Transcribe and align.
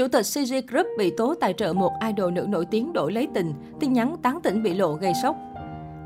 Chủ 0.00 0.08
tịch 0.08 0.26
CG 0.34 0.54
Group 0.68 0.86
bị 0.98 1.10
tố 1.16 1.34
tài 1.34 1.52
trợ 1.52 1.72
một 1.72 1.92
idol 2.06 2.32
nữ 2.32 2.46
nổi 2.48 2.66
tiếng 2.66 2.92
đổi 2.92 3.12
lấy 3.12 3.28
tình, 3.34 3.54
tin 3.80 3.92
nhắn 3.92 4.16
tán 4.22 4.40
tỉnh 4.42 4.62
bị 4.62 4.74
lộ 4.74 4.92
gây 4.92 5.12
sốc. 5.22 5.36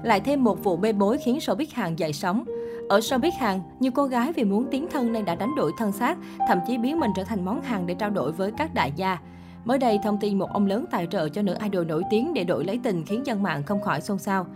Lại 0.03 0.21
thêm 0.21 0.45
một 0.45 0.65
vụ 0.65 0.77
bê 0.77 0.93
bối 0.93 1.19
khiến 1.19 1.39
showbiz 1.39 1.67
Hàn 1.72 1.96
dậy 1.96 2.12
sóng. 2.12 2.45
Ở 2.88 2.99
showbiz 2.99 3.30
Hàn, 3.38 3.61
nhiều 3.80 3.93
cô 3.95 4.04
gái 4.04 4.33
vì 4.33 4.45
muốn 4.45 4.67
tiến 4.71 4.87
thân 4.91 5.12
nên 5.12 5.25
đã 5.25 5.35
đánh 5.35 5.54
đổi 5.57 5.72
thân 5.79 5.93
xác, 5.93 6.19
thậm 6.49 6.59
chí 6.67 6.79
biến 6.79 7.01
mình 7.01 7.11
trở 7.17 7.25
thành 7.25 7.45
món 7.45 7.62
hàng 7.62 7.87
để 7.87 7.95
trao 7.95 8.11
đổi 8.11 8.33
với 8.33 8.53
các 8.53 8.75
đại 8.75 8.93
gia. 8.96 9.19
Mới 9.64 9.79
đây, 9.79 9.98
thông 10.04 10.18
tin 10.20 10.38
một 10.38 10.52
ông 10.52 10.66
lớn 10.66 10.84
tài 10.90 11.06
trợ 11.11 11.29
cho 11.29 11.42
nữ 11.42 11.54
idol 11.62 11.86
nổi 11.86 12.02
tiếng 12.11 12.34
để 12.34 12.45
đổi 12.45 12.64
lấy 12.64 12.80
tình 12.82 13.04
khiến 13.04 13.26
dân 13.26 13.42
mạng 13.42 13.62
không 13.62 13.82
khỏi 13.82 14.00
xôn 14.00 14.18
xao. 14.18 14.46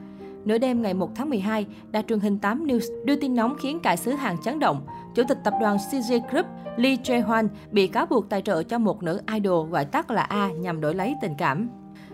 Nửa 0.44 0.58
đêm 0.58 0.82
ngày 0.82 0.94
1 0.94 1.10
tháng 1.14 1.30
12, 1.30 1.66
đài 1.90 2.02
truyền 2.08 2.20
hình 2.20 2.38
8 2.38 2.66
News 2.66 3.04
đưa 3.04 3.16
tin 3.16 3.34
nóng 3.34 3.56
khiến 3.58 3.80
cả 3.80 3.96
xứ 3.96 4.12
Hàn 4.12 4.36
chấn 4.38 4.58
động. 4.58 4.86
Chủ 5.14 5.22
tịch 5.28 5.38
tập 5.44 5.54
đoàn 5.60 5.76
CJ 5.76 6.20
Group 6.30 6.46
Lee 6.76 6.96
Jae-hwan 6.96 7.48
bị 7.70 7.86
cáo 7.86 8.06
buộc 8.06 8.28
tài 8.28 8.42
trợ 8.42 8.62
cho 8.62 8.78
một 8.78 9.02
nữ 9.02 9.20
idol 9.34 9.70
gọi 9.70 9.84
tắt 9.84 10.10
là 10.10 10.22
A 10.22 10.48
nhằm 10.48 10.80
đổi 10.80 10.94
lấy 10.94 11.14
tình 11.22 11.34
cảm. 11.38 11.68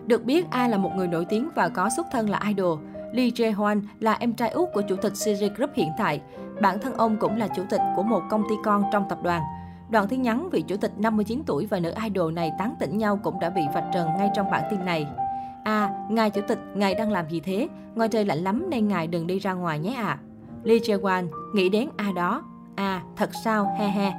Được 0.07 0.25
biết, 0.25 0.51
A 0.51 0.69
là 0.69 0.79
một 0.79 0.91
người 0.97 1.09
nổi 1.09 1.25
tiếng 1.25 1.49
và 1.55 1.69
có 1.69 1.91
xuất 1.97 2.07
thân 2.13 2.31
là 2.31 2.41
idol. 2.49 2.79
Lee 3.13 3.29
Jae-hwan 3.29 3.81
là 4.01 4.13
em 4.13 4.33
trai 4.33 4.51
út 4.51 4.69
của 4.75 4.83
chủ 4.83 4.97
tịch 4.97 5.13
CJ 5.13 5.55
Group 5.55 5.71
hiện 5.75 5.89
tại. 5.99 6.21
Bản 6.61 6.79
thân 6.79 6.95
ông 6.95 7.17
cũng 7.17 7.37
là 7.37 7.49
chủ 7.49 7.63
tịch 7.71 7.81
của 7.97 8.03
một 8.03 8.23
công 8.31 8.43
ty 8.49 8.55
con 8.65 8.85
trong 8.93 9.05
tập 9.09 9.19
đoàn. 9.23 9.43
Đoạn 9.91 10.09
tin 10.09 10.23
nhắn 10.23 10.49
vị 10.51 10.65
chủ 10.69 10.77
tịch 10.77 10.93
59 10.99 11.43
tuổi 11.47 11.67
và 11.67 11.79
nữ 11.79 11.93
idol 12.05 12.33
này 12.33 12.53
tán 12.59 12.75
tỉnh 12.81 12.99
nhau 12.99 13.21
cũng 13.23 13.41
đã 13.41 13.51
bị 13.51 13.63
vạch 13.75 13.85
trần 13.95 14.09
ngay 14.19 14.31
trong 14.35 14.51
bản 14.51 14.63
tin 14.71 14.85
này. 14.85 15.07
À, 15.65 15.91
ngài 16.11 16.31
chủ 16.31 16.41
tịch, 16.49 16.59
ngài 16.75 16.95
đang 16.95 17.13
làm 17.13 17.29
gì 17.29 17.41
thế? 17.41 17.69
Ngoài 17.95 18.09
trời 18.09 18.25
lạnh 18.25 18.39
lắm 18.39 18.71
nên 18.71 18.89
ngài 18.89 19.07
đừng 19.07 19.27
đi 19.27 19.39
ra 19.39 19.53
ngoài 19.53 19.79
nhé 19.79 19.95
ạ. 19.97 20.07
À. 20.07 20.19
Lee 20.65 20.79
Jae-won 20.79 21.29
nghĩ 21.55 21.69
đến 21.69 21.89
A 21.97 22.13
đó. 22.17 22.43
À, 22.77 23.03
thật 23.17 23.31
sao, 23.45 23.77
he 23.79 23.89
he. 23.89 24.13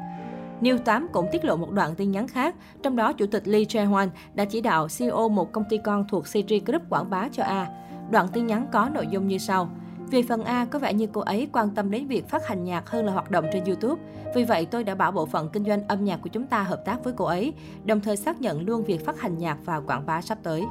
New 0.61 0.77
8 0.77 1.07
cũng 1.13 1.27
tiết 1.31 1.45
lộ 1.45 1.55
một 1.55 1.71
đoạn 1.71 1.95
tin 1.95 2.11
nhắn 2.11 2.27
khác, 2.27 2.55
trong 2.83 2.95
đó 2.95 3.13
Chủ 3.13 3.25
tịch 3.25 3.47
Lee 3.47 3.63
Jae-hwan 3.63 4.07
đã 4.33 4.45
chỉ 4.45 4.61
đạo 4.61 4.87
CEO 4.97 5.29
một 5.29 5.51
công 5.51 5.63
ty 5.69 5.77
con 5.77 6.05
thuộc 6.07 6.23
CG 6.23 6.53
Group 6.65 6.81
quảng 6.89 7.09
bá 7.09 7.27
cho 7.31 7.43
A. 7.43 7.67
Đoạn 8.11 8.27
tin 8.33 8.47
nhắn 8.47 8.67
có 8.71 8.89
nội 8.93 9.07
dung 9.07 9.27
như 9.27 9.37
sau. 9.37 9.69
Về 10.11 10.23
phần 10.29 10.43
A, 10.43 10.65
có 10.65 10.79
vẻ 10.79 10.93
như 10.93 11.07
cô 11.13 11.21
ấy 11.21 11.47
quan 11.53 11.69
tâm 11.69 11.91
đến 11.91 12.07
việc 12.07 12.29
phát 12.29 12.47
hành 12.47 12.63
nhạc 12.63 12.89
hơn 12.89 13.05
là 13.05 13.13
hoạt 13.13 13.31
động 13.31 13.45
trên 13.53 13.63
YouTube. 13.63 14.01
Vì 14.35 14.43
vậy, 14.43 14.65
tôi 14.65 14.83
đã 14.83 14.95
bảo 14.95 15.11
bộ 15.11 15.25
phận 15.25 15.49
kinh 15.49 15.65
doanh 15.65 15.87
âm 15.87 16.03
nhạc 16.03 16.17
của 16.17 16.29
chúng 16.29 16.47
ta 16.47 16.63
hợp 16.63 16.85
tác 16.85 17.03
với 17.03 17.13
cô 17.17 17.25
ấy, 17.25 17.53
đồng 17.85 17.99
thời 17.99 18.17
xác 18.17 18.41
nhận 18.41 18.61
luôn 18.65 18.83
việc 18.83 19.05
phát 19.05 19.19
hành 19.19 19.37
nhạc 19.37 19.57
và 19.65 19.79
quảng 19.79 20.05
bá 20.05 20.21
sắp 20.21 20.37
tới. 20.43 20.63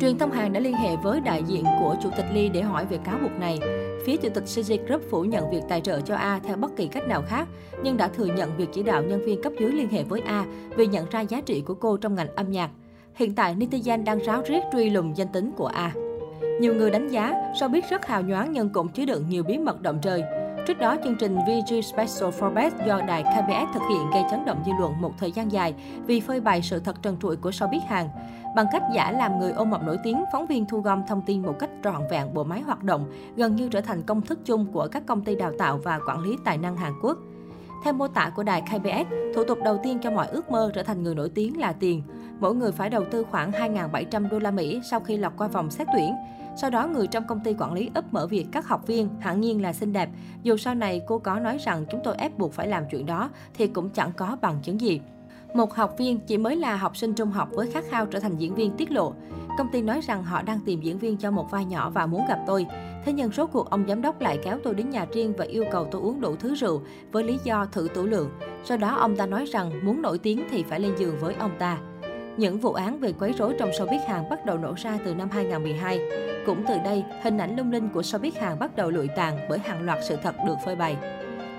Truyền 0.00 0.18
thông 0.18 0.30
Hàn 0.30 0.52
đã 0.52 0.60
liên 0.60 0.74
hệ 0.74 0.96
với 0.96 1.20
đại 1.20 1.42
diện 1.46 1.64
của 1.80 1.96
Chủ 2.02 2.10
tịch 2.16 2.26
Lee 2.32 2.48
để 2.48 2.62
hỏi 2.62 2.86
về 2.90 2.98
cáo 3.04 3.18
buộc 3.22 3.32
này. 3.40 3.58
Phía 4.04 4.16
Chủ 4.16 4.28
tịch 4.34 4.44
CJ 4.44 4.86
Group 4.86 5.02
phủ 5.10 5.24
nhận 5.24 5.50
việc 5.50 5.62
tài 5.68 5.80
trợ 5.80 6.00
cho 6.00 6.14
A 6.14 6.40
theo 6.44 6.56
bất 6.56 6.76
kỳ 6.76 6.86
cách 6.86 7.08
nào 7.08 7.22
khác, 7.26 7.48
nhưng 7.82 7.96
đã 7.96 8.08
thừa 8.08 8.26
nhận 8.26 8.56
việc 8.56 8.68
chỉ 8.72 8.82
đạo 8.82 9.02
nhân 9.02 9.24
viên 9.24 9.42
cấp 9.42 9.52
dưới 9.60 9.72
liên 9.72 9.88
hệ 9.88 10.02
với 10.02 10.20
A 10.20 10.44
vì 10.76 10.86
nhận 10.86 11.06
ra 11.10 11.20
giá 11.20 11.40
trị 11.40 11.60
của 11.60 11.74
cô 11.74 11.96
trong 11.96 12.14
ngành 12.14 12.34
âm 12.34 12.50
nhạc. 12.50 12.70
Hiện 13.14 13.34
tại, 13.34 13.54
netizen 13.54 14.04
đang 14.04 14.18
ráo 14.18 14.42
riết 14.46 14.60
truy 14.72 14.90
lùng 14.90 15.16
danh 15.16 15.28
tính 15.28 15.50
của 15.56 15.66
A. 15.66 15.92
Nhiều 16.60 16.74
người 16.74 16.90
đánh 16.90 17.08
giá, 17.08 17.34
showbiz 17.60 17.82
rất 17.90 18.06
hào 18.06 18.22
nhoáng 18.22 18.52
nhưng 18.52 18.68
cũng 18.68 18.88
chứa 18.88 19.04
đựng 19.04 19.24
nhiều 19.28 19.42
bí 19.42 19.58
mật 19.58 19.82
động 19.82 19.98
trời. 20.02 20.22
Trước 20.66 20.78
đó, 20.78 20.96
chương 21.04 21.16
trình 21.16 21.38
VG 21.38 21.82
Special 21.82 22.28
Forbes 22.28 22.70
do 22.86 23.00
đài 23.06 23.22
KBS 23.22 23.74
thực 23.74 23.82
hiện 23.90 24.10
gây 24.12 24.22
chấn 24.30 24.44
động 24.44 24.62
dư 24.66 24.72
luận 24.80 25.00
một 25.00 25.12
thời 25.18 25.32
gian 25.32 25.52
dài 25.52 25.74
vì 26.06 26.20
phơi 26.20 26.40
bày 26.40 26.62
sự 26.62 26.78
thật 26.78 27.02
trần 27.02 27.16
trụi 27.22 27.36
của 27.36 27.50
showbiz 27.50 27.80
Hàn. 27.88 28.08
Bằng 28.56 28.66
cách 28.72 28.82
giả 28.94 29.12
làm 29.12 29.38
người 29.38 29.52
ôm 29.52 29.70
mập 29.70 29.82
nổi 29.82 29.98
tiếng, 30.04 30.24
phóng 30.32 30.46
viên 30.46 30.66
thu 30.66 30.80
gom 30.80 31.02
thông 31.08 31.22
tin 31.22 31.42
một 31.42 31.58
cách 31.58 31.70
trọn 31.84 32.02
vẹn 32.10 32.34
bộ 32.34 32.44
máy 32.44 32.60
hoạt 32.60 32.82
động, 32.82 33.12
gần 33.36 33.56
như 33.56 33.68
trở 33.68 33.80
thành 33.80 34.02
công 34.02 34.22
thức 34.22 34.38
chung 34.44 34.66
của 34.72 34.88
các 34.92 35.02
công 35.06 35.24
ty 35.24 35.34
đào 35.34 35.52
tạo 35.58 35.80
và 35.84 36.00
quản 36.06 36.20
lý 36.20 36.36
tài 36.44 36.58
năng 36.58 36.76
Hàn 36.76 36.92
Quốc. 37.02 37.18
Theo 37.84 37.92
mô 37.92 38.08
tả 38.08 38.32
của 38.36 38.42
đài 38.42 38.62
KBS, 38.62 39.34
thủ 39.34 39.44
tục 39.44 39.58
đầu 39.64 39.78
tiên 39.82 39.98
cho 40.02 40.10
mọi 40.10 40.26
ước 40.26 40.50
mơ 40.50 40.70
trở 40.74 40.82
thành 40.82 41.02
người 41.02 41.14
nổi 41.14 41.30
tiếng 41.34 41.60
là 41.60 41.72
tiền. 41.72 42.02
Mỗi 42.40 42.54
người 42.54 42.72
phải 42.72 42.90
đầu 42.90 43.04
tư 43.10 43.26
khoảng 43.30 43.50
2.700 43.50 44.28
đô 44.28 44.38
la 44.38 44.50
Mỹ 44.50 44.80
sau 44.90 45.00
khi 45.00 45.16
lọc 45.16 45.36
qua 45.36 45.48
vòng 45.48 45.70
xét 45.70 45.88
tuyển. 45.92 46.14
Sau 46.56 46.70
đó, 46.70 46.86
người 46.86 47.06
trong 47.06 47.26
công 47.26 47.40
ty 47.40 47.54
quản 47.58 47.72
lý 47.72 47.90
ấp 47.94 48.12
mở 48.12 48.26
việc 48.26 48.46
các 48.52 48.68
học 48.68 48.86
viên, 48.86 49.08
hẳn 49.20 49.40
nhiên 49.40 49.62
là 49.62 49.72
xinh 49.72 49.92
đẹp. 49.92 50.08
Dù 50.42 50.56
sau 50.56 50.74
này 50.74 51.02
cô 51.06 51.18
có 51.18 51.38
nói 51.38 51.58
rằng 51.58 51.84
chúng 51.90 52.00
tôi 52.04 52.14
ép 52.18 52.38
buộc 52.38 52.52
phải 52.52 52.68
làm 52.68 52.84
chuyện 52.90 53.06
đó, 53.06 53.30
thì 53.54 53.66
cũng 53.66 53.90
chẳng 53.90 54.12
có 54.16 54.36
bằng 54.40 54.58
chứng 54.62 54.80
gì. 54.80 55.00
Một 55.54 55.74
học 55.74 55.94
viên 55.98 56.20
chỉ 56.20 56.38
mới 56.38 56.56
là 56.56 56.76
học 56.76 56.96
sinh 56.96 57.14
trung 57.14 57.30
học 57.30 57.48
với 57.52 57.70
khát 57.70 57.84
khao 57.88 58.06
trở 58.06 58.20
thành 58.20 58.36
diễn 58.36 58.54
viên 58.54 58.76
tiết 58.76 58.90
lộ. 58.90 59.14
Công 59.58 59.68
ty 59.72 59.82
nói 59.82 60.00
rằng 60.00 60.24
họ 60.24 60.42
đang 60.42 60.60
tìm 60.60 60.80
diễn 60.80 60.98
viên 60.98 61.16
cho 61.16 61.30
một 61.30 61.50
vai 61.50 61.64
nhỏ 61.64 61.90
và 61.90 62.06
muốn 62.06 62.22
gặp 62.28 62.38
tôi. 62.46 62.66
Thế 63.04 63.12
nhưng 63.12 63.32
số 63.32 63.46
cuộc 63.46 63.70
ông 63.70 63.84
giám 63.88 64.02
đốc 64.02 64.20
lại 64.20 64.38
kéo 64.44 64.58
tôi 64.64 64.74
đến 64.74 64.90
nhà 64.90 65.06
riêng 65.12 65.32
và 65.38 65.44
yêu 65.44 65.64
cầu 65.72 65.88
tôi 65.90 66.02
uống 66.02 66.20
đủ 66.20 66.36
thứ 66.36 66.54
rượu 66.54 66.82
với 67.12 67.24
lý 67.24 67.38
do 67.44 67.66
thử 67.72 67.88
tủ 67.94 68.06
lượng. 68.06 68.30
Sau 68.64 68.76
đó 68.76 68.94
ông 68.94 69.16
ta 69.16 69.26
nói 69.26 69.44
rằng 69.44 69.86
muốn 69.86 70.02
nổi 70.02 70.18
tiếng 70.18 70.42
thì 70.50 70.62
phải 70.62 70.80
lên 70.80 70.92
giường 70.98 71.16
với 71.20 71.34
ông 71.34 71.52
ta. 71.58 71.78
Những 72.40 72.58
vụ 72.58 72.72
án 72.72 73.00
về 73.00 73.12
quấy 73.12 73.32
rối 73.32 73.54
trong 73.58 73.70
showbiz 73.70 74.08
Hàn 74.08 74.30
bắt 74.30 74.46
đầu 74.46 74.58
nổ 74.58 74.74
ra 74.76 74.98
từ 75.04 75.14
năm 75.14 75.30
2012. 75.30 76.00
Cũng 76.46 76.64
từ 76.68 76.74
đây, 76.84 77.04
hình 77.22 77.38
ảnh 77.38 77.56
lung 77.56 77.72
linh 77.72 77.88
của 77.88 78.00
showbiz 78.00 78.30
Hàn 78.40 78.58
bắt 78.58 78.76
đầu 78.76 78.90
lụi 78.90 79.08
tàn 79.16 79.38
bởi 79.48 79.58
hàng 79.58 79.86
loạt 79.86 79.98
sự 80.08 80.16
thật 80.22 80.34
được 80.46 80.54
phơi 80.64 80.76
bày. 80.76 80.96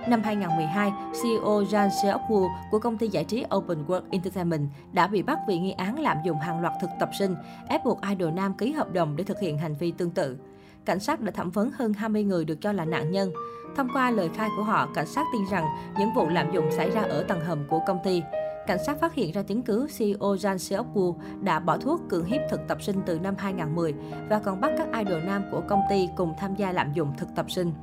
Năm 0.08 0.22
2012, 0.24 0.92
CEO 1.24 1.62
Jan 1.62 1.90
Seok-woo 1.90 2.50
của 2.72 2.80
công 2.80 2.97
ty 2.97 3.08
giải 3.08 3.24
trí 3.24 3.46
Open 3.56 3.86
World 3.88 4.02
Entertainment 4.12 4.69
đã 4.92 5.08
bị 5.08 5.22
bắt 5.22 5.40
vì 5.47 5.59
nghi 5.59 5.72
án 5.72 6.00
lạm 6.00 6.18
dụng 6.24 6.40
hàng 6.40 6.62
loạt 6.62 6.74
thực 6.81 6.90
tập 7.00 7.09
sinh, 7.19 7.36
ép 7.68 7.86
buộc 7.86 8.00
idol 8.09 8.31
nam 8.31 8.53
ký 8.53 8.72
hợp 8.72 8.94
đồng 8.94 9.16
để 9.16 9.24
thực 9.24 9.40
hiện 9.40 9.58
hành 9.58 9.75
vi 9.80 9.92
tương 9.92 10.12
tự. 10.12 10.38
Cảnh 10.86 11.00
sát 11.00 11.22
đã 11.22 11.31
thẩm 11.31 11.52
vấn 11.52 11.72
hơn 11.72 11.94
20 11.94 12.24
người 12.24 12.46
được 12.46 12.62
cho 12.62 12.72
là 12.72 12.86
nạn 12.86 13.12
nhân. 13.12 13.31
Thông 13.75 13.88
qua 13.94 14.12
lời 14.12 14.30
khai 14.36 14.50
của 14.58 14.63
họ, 14.63 14.88
cảnh 14.96 15.08
sát 15.08 15.25
tin 15.34 15.42
rằng 15.52 15.66
những 16.00 16.13
vụ 16.16 16.30
lạm 16.30 16.52
dụng 16.53 16.72
xảy 16.72 16.90
ra 16.90 17.02
ở 17.02 17.24
tầng 17.24 17.40
hầm 17.40 17.59
của 17.69 17.80
công 17.88 18.00
ty. 18.03 18.22
Cảnh 18.67 18.83
sát 18.85 18.99
phát 18.99 19.13
hiện 19.13 19.31
ra 19.31 19.41
chứng 19.41 19.61
cứ 19.61 19.88
CEO 19.97 20.35
Jan 20.35 20.55
Seok-woo 20.55 21.16
đã 21.41 21.59
bỏ 21.59 21.77
thuốc 21.77 22.01
cưỡng 22.09 22.25
hiếp 22.25 22.41
thực 22.49 22.61
tập 22.67 22.81
sinh 22.81 23.01
từ 23.05 23.19
năm 23.19 23.35
2010 23.38 23.94
và 24.29 24.39
còn 24.39 24.61
bắt 24.61 24.72
các 24.77 24.88
idol 24.97 25.23
nam 25.23 25.44
của 25.51 25.61
công 25.67 25.81
ty 25.89 26.09
cùng 26.17 26.33
tham 26.39 26.55
gia 26.55 26.71
lạm 26.71 26.94
dụng 26.94 27.13
thực 27.17 27.27
tập 27.35 27.51
sinh. 27.51 27.73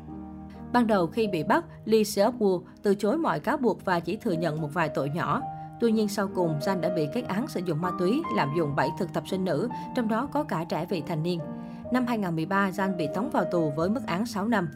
Ban 0.72 0.86
đầu 0.86 1.06
khi 1.06 1.28
bị 1.28 1.42
bắt, 1.42 1.64
Lee 1.84 2.02
Seok-woo 2.02 2.62
từ 2.82 2.94
chối 2.94 3.18
mọi 3.18 3.40
cáo 3.40 3.56
buộc 3.56 3.84
và 3.84 4.00
chỉ 4.00 4.16
thừa 4.16 4.32
nhận 4.32 4.60
một 4.60 4.68
vài 4.74 4.88
tội 4.88 5.10
nhỏ. 5.10 5.42
Tuy 5.80 5.92
nhiên 5.92 6.08
sau 6.08 6.28
cùng, 6.34 6.58
Jan 6.58 6.80
đã 6.80 6.88
bị 6.96 7.06
kết 7.14 7.22
án 7.28 7.48
sử 7.48 7.60
dụng 7.64 7.80
ma 7.80 7.90
túy, 7.98 8.22
lạm 8.36 8.48
dụng 8.56 8.76
7 8.76 8.88
thực 8.98 9.12
tập 9.12 9.24
sinh 9.26 9.44
nữ, 9.44 9.68
trong 9.94 10.08
đó 10.08 10.28
có 10.32 10.44
cả 10.44 10.64
trẻ 10.68 10.86
vị 10.88 11.02
thành 11.06 11.22
niên. 11.22 11.40
Năm 11.92 12.06
2013, 12.06 12.70
Jan 12.70 12.96
bị 12.96 13.08
tống 13.14 13.30
vào 13.30 13.44
tù 13.44 13.72
với 13.76 13.90
mức 13.90 14.06
án 14.06 14.26
6 14.26 14.48
năm. 14.48 14.68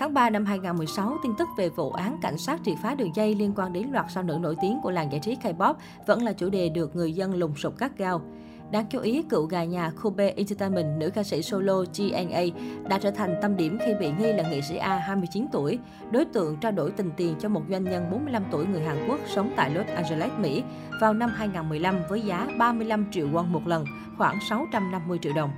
Tháng 0.00 0.14
3 0.14 0.30
năm 0.30 0.44
2016, 0.44 1.18
tin 1.22 1.32
tức 1.38 1.48
về 1.56 1.68
vụ 1.68 1.90
án 1.90 2.18
cảnh 2.22 2.38
sát 2.38 2.60
triệt 2.64 2.74
phá 2.82 2.94
đường 2.94 3.14
dây 3.14 3.34
liên 3.34 3.52
quan 3.56 3.72
đến 3.72 3.88
loạt 3.92 4.06
sao 4.08 4.22
nữ 4.22 4.38
nổi 4.40 4.56
tiếng 4.62 4.80
của 4.82 4.90
làng 4.90 5.12
giải 5.12 5.20
trí 5.20 5.36
K-pop 5.36 5.74
vẫn 6.06 6.22
là 6.22 6.32
chủ 6.32 6.50
đề 6.50 6.68
được 6.68 6.96
người 6.96 7.12
dân 7.12 7.34
lùng 7.34 7.56
sục 7.56 7.78
gắt 7.78 7.98
gao. 7.98 8.22
Đáng 8.70 8.86
chú 8.90 9.00
ý, 9.00 9.22
cựu 9.22 9.46
gà 9.46 9.64
nhà 9.64 9.90
Kobe 10.02 10.30
Entertainment, 10.30 11.00
nữ 11.00 11.10
ca 11.10 11.22
sĩ 11.22 11.42
solo 11.42 11.84
GNA 11.98 12.42
đã 12.88 12.98
trở 12.98 13.10
thành 13.10 13.34
tâm 13.42 13.56
điểm 13.56 13.78
khi 13.86 13.94
bị 14.00 14.10
nghi 14.18 14.32
là 14.32 14.50
nghệ 14.50 14.60
sĩ 14.60 14.76
A 14.76 14.98
29 14.98 15.46
tuổi, 15.52 15.78
đối 16.10 16.24
tượng 16.24 16.56
trao 16.56 16.72
đổi 16.72 16.90
tình 16.90 17.10
tiền 17.16 17.34
cho 17.40 17.48
một 17.48 17.62
doanh 17.70 17.84
nhân 17.84 18.10
45 18.10 18.42
tuổi 18.50 18.66
người 18.66 18.82
Hàn 18.82 19.08
Quốc 19.08 19.18
sống 19.34 19.52
tại 19.56 19.70
Los 19.70 19.86
Angeles, 19.86 20.32
Mỹ 20.38 20.62
vào 21.00 21.14
năm 21.14 21.30
2015 21.36 21.96
với 22.08 22.20
giá 22.20 22.48
35 22.58 23.06
triệu 23.10 23.28
won 23.28 23.46
một 23.46 23.66
lần, 23.66 23.84
khoảng 24.18 24.38
650 24.48 25.18
triệu 25.22 25.32
đồng. 25.32 25.50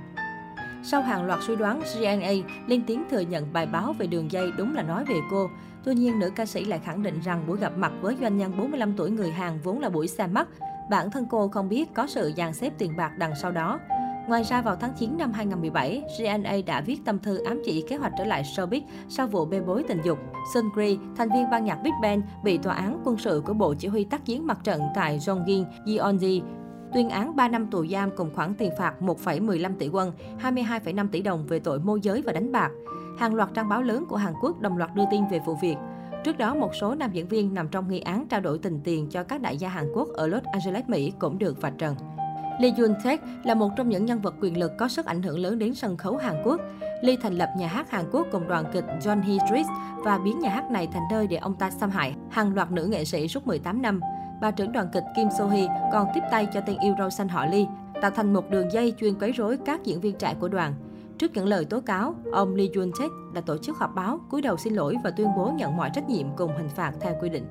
Sau 0.85 1.01
hàng 1.01 1.25
loạt 1.25 1.39
suy 1.41 1.55
đoán, 1.55 1.81
GNA 1.95 2.31
lên 2.67 2.83
tiếng 2.87 3.03
thừa 3.09 3.19
nhận 3.19 3.53
bài 3.53 3.65
báo 3.65 3.93
về 3.93 4.07
đường 4.07 4.31
dây 4.31 4.51
đúng 4.57 4.75
là 4.75 4.81
nói 4.81 5.05
về 5.05 5.15
cô. 5.31 5.49
Tuy 5.83 5.95
nhiên, 5.95 6.19
nữ 6.19 6.29
ca 6.35 6.45
sĩ 6.45 6.65
lại 6.65 6.79
khẳng 6.79 7.03
định 7.03 7.19
rằng 7.19 7.43
buổi 7.47 7.57
gặp 7.57 7.77
mặt 7.77 7.91
với 8.01 8.17
doanh 8.21 8.37
nhân 8.37 8.57
45 8.57 8.93
tuổi 8.97 9.11
người 9.11 9.31
Hàn 9.31 9.59
vốn 9.63 9.79
là 9.79 9.89
buổi 9.89 10.07
xa 10.07 10.27
mắt. 10.27 10.47
Bản 10.89 11.11
thân 11.11 11.25
cô 11.29 11.47
không 11.47 11.69
biết 11.69 11.93
có 11.93 12.07
sự 12.07 12.31
dàn 12.37 12.53
xếp 12.53 12.73
tiền 12.77 12.97
bạc 12.97 13.11
đằng 13.17 13.33
sau 13.41 13.51
đó. 13.51 13.79
Ngoài 14.27 14.43
ra, 14.43 14.61
vào 14.61 14.75
tháng 14.75 14.93
9 14.99 15.17
năm 15.17 15.31
2017, 15.31 16.03
GNA 16.19 16.53
đã 16.65 16.81
viết 16.81 17.05
tâm 17.05 17.19
thư 17.19 17.43
ám 17.43 17.61
chỉ 17.65 17.85
kế 17.89 17.95
hoạch 17.95 18.13
trở 18.17 18.25
lại 18.25 18.43
showbiz 18.43 18.81
sau 19.09 19.27
vụ 19.27 19.45
bê 19.45 19.61
bối 19.61 19.83
tình 19.87 20.01
dục. 20.03 20.19
Sun 20.53 20.65
thành 21.17 21.29
viên 21.33 21.49
ban 21.51 21.65
nhạc 21.65 21.79
Big 21.83 21.93
Bang, 22.01 22.21
bị 22.43 22.57
tòa 22.57 22.73
án 22.73 23.01
quân 23.05 23.17
sự 23.17 23.41
của 23.45 23.53
Bộ 23.53 23.73
Chỉ 23.73 23.87
huy 23.87 24.03
tác 24.03 24.25
chiến 24.25 24.47
mặt 24.47 24.59
trận 24.63 24.81
tại 24.95 25.19
Jongin, 25.19 25.65
Gyeonggi 25.85 26.41
tuyên 26.93 27.09
án 27.09 27.35
3 27.35 27.47
năm 27.47 27.67
tù 27.67 27.85
giam 27.87 28.11
cùng 28.15 28.29
khoản 28.35 28.53
tiền 28.53 28.71
phạt 28.77 28.93
1,15 29.01 29.75
tỷ 29.79 29.89
won, 29.89 30.11
22,5 30.41 31.07
tỷ 31.07 31.21
đồng 31.21 31.45
về 31.47 31.59
tội 31.59 31.79
môi 31.79 31.99
giới 32.01 32.21
và 32.21 32.33
đánh 32.33 32.51
bạc. 32.51 32.71
Hàng 33.17 33.35
loạt 33.35 33.49
trang 33.53 33.69
báo 33.69 33.81
lớn 33.81 34.05
của 34.09 34.15
Hàn 34.15 34.33
Quốc 34.41 34.61
đồng 34.61 34.77
loạt 34.77 34.95
đưa 34.95 35.03
tin 35.11 35.21
về 35.31 35.39
vụ 35.45 35.55
việc. 35.61 35.75
Trước 36.23 36.37
đó, 36.37 36.55
một 36.55 36.75
số 36.75 36.95
nam 36.95 37.11
diễn 37.11 37.27
viên 37.27 37.53
nằm 37.53 37.67
trong 37.67 37.89
nghi 37.89 37.99
án 37.99 38.27
trao 38.27 38.41
đổi 38.41 38.59
tình 38.59 38.79
tiền 38.83 39.07
cho 39.09 39.23
các 39.23 39.41
đại 39.41 39.57
gia 39.57 39.69
Hàn 39.69 39.91
Quốc 39.93 40.07
ở 40.13 40.27
Los 40.27 40.43
Angeles, 40.43 40.89
Mỹ 40.89 41.13
cũng 41.19 41.39
được 41.39 41.61
vạch 41.61 41.73
trần. 41.77 41.95
Lee 42.59 42.71
Jun 42.71 42.93
Taek 43.03 43.21
là 43.43 43.55
một 43.55 43.69
trong 43.77 43.89
những 43.89 44.05
nhân 44.05 44.21
vật 44.21 44.35
quyền 44.41 44.57
lực 44.57 44.71
có 44.77 44.87
sức 44.87 45.05
ảnh 45.05 45.23
hưởng 45.23 45.39
lớn 45.39 45.59
đến 45.59 45.73
sân 45.73 45.97
khấu 45.97 46.17
Hàn 46.17 46.41
Quốc. 46.43 46.61
Lee 47.01 47.15
thành 47.21 47.33
lập 47.33 47.49
nhà 47.57 47.67
hát 47.67 47.91
Hàn 47.91 48.05
Quốc 48.11 48.27
cùng 48.31 48.47
đoàn 48.47 48.65
kịch 48.73 48.85
John 49.01 49.21
Hee 49.21 49.37
Street 49.47 49.65
và 49.97 50.17
biến 50.17 50.39
nhà 50.39 50.49
hát 50.49 50.71
này 50.71 50.87
thành 50.93 51.03
nơi 51.11 51.27
để 51.27 51.37
ông 51.37 51.55
ta 51.55 51.71
xâm 51.71 51.89
hại 51.89 52.15
hàng 52.29 52.55
loạt 52.55 52.71
nữ 52.71 52.85
nghệ 52.85 53.05
sĩ 53.05 53.27
suốt 53.27 53.47
18 53.47 53.81
năm 53.81 53.99
bà 54.43 54.51
trưởng 54.51 54.71
đoàn 54.71 54.87
kịch 54.93 55.03
Kim 55.15 55.27
So 55.37 55.45
Hee 55.45 55.67
còn 55.91 56.07
tiếp 56.13 56.21
tay 56.31 56.47
cho 56.53 56.61
tên 56.61 56.77
yêu 56.79 56.95
râu 56.99 57.09
xanh 57.09 57.27
họ 57.27 57.45
Lee, 57.45 57.65
tạo 58.01 58.11
thành 58.11 58.33
một 58.33 58.49
đường 58.49 58.71
dây 58.71 58.93
chuyên 58.99 59.19
quấy 59.19 59.31
rối 59.31 59.57
các 59.65 59.83
diễn 59.83 60.01
viên 60.01 60.15
trẻ 60.15 60.35
của 60.39 60.47
đoàn. 60.47 60.73
Trước 61.17 61.31
những 61.33 61.45
lời 61.45 61.65
tố 61.65 61.81
cáo, 61.81 62.15
ông 62.31 62.55
Lee 62.55 62.67
Jun 62.67 62.91
Tae 62.99 63.07
đã 63.33 63.41
tổ 63.41 63.57
chức 63.57 63.77
họp 63.77 63.95
báo, 63.95 64.19
cúi 64.29 64.41
đầu 64.41 64.57
xin 64.57 64.73
lỗi 64.73 64.95
và 65.03 65.11
tuyên 65.11 65.27
bố 65.37 65.51
nhận 65.55 65.77
mọi 65.77 65.89
trách 65.93 66.09
nhiệm 66.09 66.27
cùng 66.35 66.57
hình 66.57 66.69
phạt 66.69 66.91
theo 66.99 67.13
quy 67.21 67.29
định. 67.29 67.45